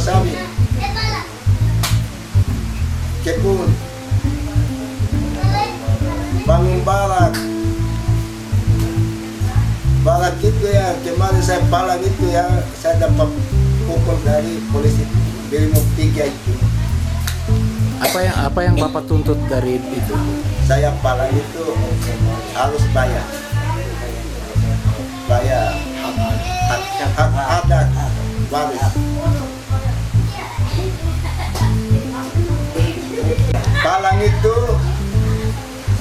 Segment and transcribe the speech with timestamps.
[0.00, 0.38] sawit,
[3.26, 3.70] kebun,
[6.44, 7.32] bangun barak,
[10.04, 12.44] barak itu ya kemarin saya palang itu ya
[12.76, 13.28] saya dapat
[13.88, 15.04] pukul dari polisi
[15.48, 16.52] Brimob tiga itu
[18.04, 20.14] Apa yang apa yang Bapak tuntut dari itu?
[20.64, 21.64] saya palang itu
[22.56, 23.26] harus bayar
[25.28, 25.72] bayar
[26.72, 26.82] hak,
[27.16, 27.88] hak adat
[28.48, 29.03] waris palang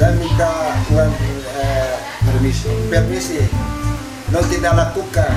[0.04, 0.52] saya minta
[0.92, 1.16] uang
[1.64, 1.96] eh,
[2.28, 2.76] permisi.
[2.92, 3.40] Permisi.
[4.36, 5.32] Lo tidak lakukan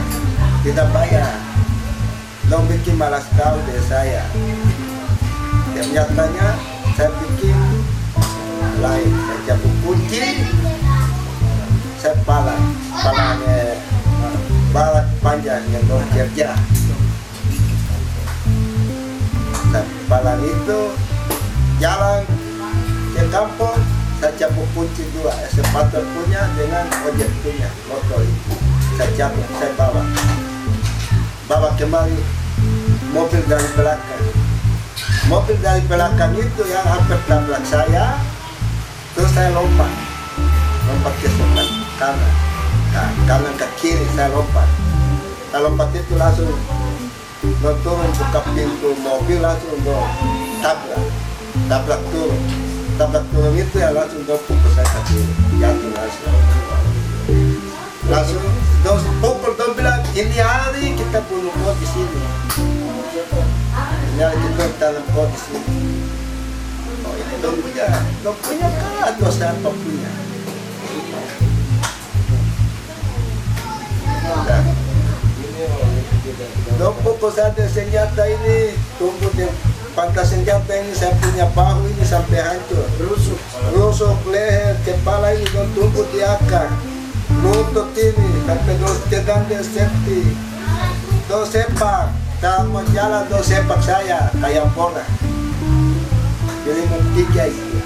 [0.66, 1.38] tidak bayar.
[2.50, 4.26] Lo bikin malas tahu dari saya.
[5.70, 6.58] Ternyatanya
[6.98, 7.54] saya bikin
[8.82, 9.10] lain.
[9.14, 10.42] Saya cabut kunci.
[12.02, 13.78] Saya palang palangnya
[14.74, 16.58] balat panjang yang mau kerja.
[19.70, 20.80] Saya palang itu
[21.78, 22.26] jalan
[23.14, 23.78] ke kampung
[24.26, 28.58] saya cabut kunci dua sepatu punya dengan ojek punya motor itu.
[28.98, 30.02] Saya cabut saya bawa.
[31.46, 32.18] Bawa kemari
[33.14, 34.26] mobil dari belakang.
[35.30, 38.18] Mobil dari belakang itu yang hampir tabrak saya
[39.14, 39.94] terus saya lompat.
[40.90, 42.32] Lompat ke sebelah kanan.
[42.98, 44.66] Nah, kanan ke kiri saya lompat.
[45.54, 46.50] Saya lompat itu langsung
[47.62, 50.02] turun buka pintu mobil langsung lo
[50.66, 51.02] tabrak.
[51.70, 52.65] Tabrak turun
[52.96, 56.32] tabrak turun itu ya langsung lo pukul saya ke kiri jatuh langsung
[58.08, 58.40] langsung
[58.80, 62.20] lo pukul lo bilang ini hari kita bunuh kau di sini
[64.16, 65.76] ini hari kita tanam kau di sini
[67.06, 67.86] Oh, ini dong punya,
[68.26, 70.10] dong punya kan atau siapa punya?
[74.26, 74.62] Nah,
[76.76, 79.46] Dong pokok saja senjata ini tunggu di
[79.96, 82.84] pantas senjata ini saya punya bahu ini sampai hancur.
[83.00, 83.40] Rusuk
[83.72, 86.68] rusuk leher kepala ini tunggu di akar.
[87.40, 90.36] Lutut ini sampai dong sedang dia safety.
[91.26, 92.12] Dong sepak
[92.44, 95.02] tak mau jalan dong sepak saya kayak bola.
[96.68, 97.85] Jadi mau tiga itu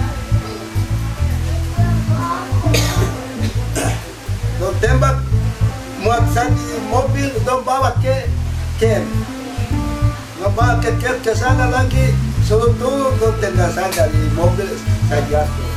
[11.31, 12.07] bawa ke kem ke sana lagi.
[12.51, 14.67] Dong tengah saya dari mobil
[15.07, 15.71] saya jatuh.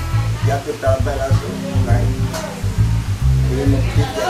[0.49, 1.55] Jatuh sampai langsung
[1.85, 2.09] naik.
[3.53, 4.29] Mau tiga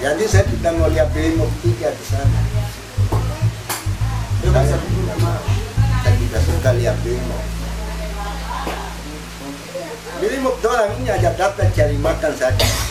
[0.00, 2.40] jadi saya tidak mau lihat Brimob tiga di sana.
[4.42, 5.38] Saya tidak mau
[6.00, 7.42] saya tidak suka lihat Brimob
[10.18, 12.89] Brimob orang ini aja datang cari makan saja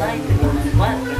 [0.00, 1.18] yang selesai dengan warga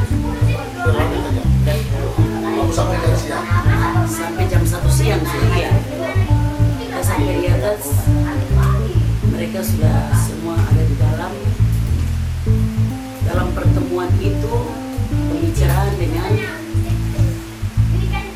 [4.08, 5.72] sampai jam satu siang sudah ya
[6.80, 8.08] kita sampai di atas.
[9.36, 11.32] Mereka sudah semua ada di dalam.
[13.28, 14.54] Dalam pertemuan itu
[15.28, 16.32] pembicaraan dengan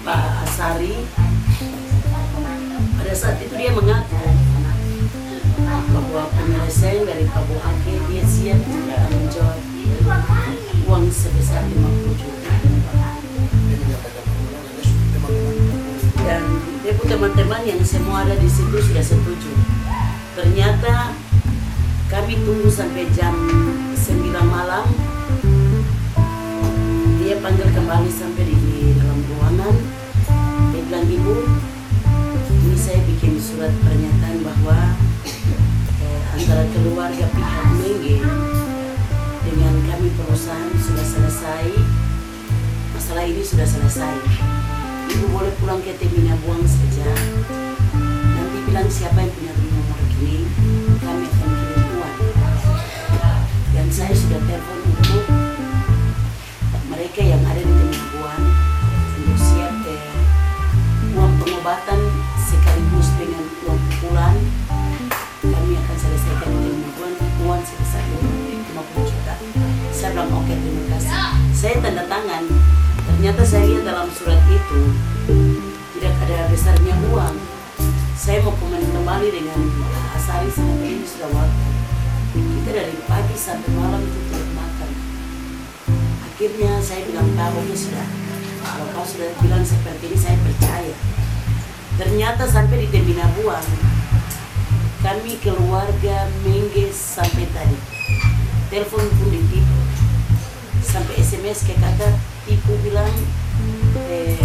[0.04, 1.08] Pak Asari.
[3.00, 4.03] Pada saat itu dia mengaku
[17.14, 19.54] teman-teman yang semua ada di situ sudah setuju.
[20.34, 21.14] Ternyata
[22.10, 23.30] kami tunggu sampai jam
[23.94, 24.82] 9 malam.
[27.22, 29.74] Dia panggil kembali sampai di, dalam ruangan.
[30.74, 31.38] Dia bilang ibu
[32.50, 34.98] ini saya bikin surat pernyataan bahwa
[36.02, 38.18] eh, antara keluarga pihak Mengge
[39.46, 41.78] dengan kami perusahaan sudah selesai.
[42.90, 44.18] Masalah ini sudah selesai
[45.14, 47.06] ibu boleh pulang ke Temina buang saja.
[48.34, 50.50] Nanti bilang siapa yang punya nomor rekening
[50.98, 52.18] kami akan kirim uang
[53.74, 55.03] dan saya sudah telepon untuk
[73.24, 74.80] ternyata saya lihat dalam surat itu
[75.96, 77.32] tidak ada besarnya uang.
[78.20, 79.64] Saya mau kembali dengan
[80.12, 81.64] Asari sampai ini sudah waktu.
[82.36, 84.90] Kita dari pagi sampai malam itu tidak makan.
[86.20, 88.06] Akhirnya saya bilang tahunya sudah
[88.60, 90.94] kalau kau sudah bilang seperti ini saya percaya.
[91.96, 93.64] Ternyata sampai di Tembina Buang
[95.00, 97.78] kami keluarga Mengges sampai tadi.
[98.68, 99.80] Telepon pun ditipu.
[100.84, 103.12] Sampai SMS ke kakak tipu bilang
[104.04, 104.36] eh,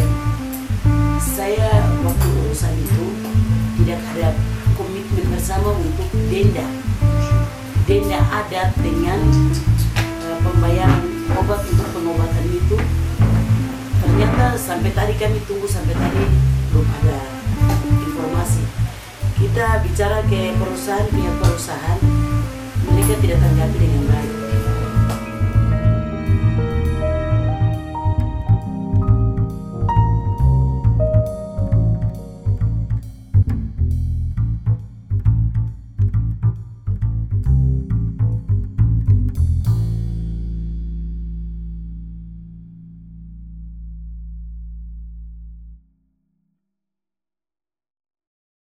[1.19, 3.05] saya waktu urusan itu
[3.83, 4.29] tidak ada
[4.79, 6.63] komitmen bersama untuk denda.
[7.83, 9.19] Denda adat dengan
[9.99, 11.03] eh, pembayaran
[11.35, 12.77] obat untuk pengobatan itu.
[13.99, 16.23] Ternyata sampai tadi kami tunggu sampai tadi
[16.71, 17.19] belum ada
[17.83, 18.63] informasi.
[19.39, 21.99] Kita bicara ke perusahaan pihak perusahaan
[22.89, 24.38] mereka tidak tanggapi dengan baik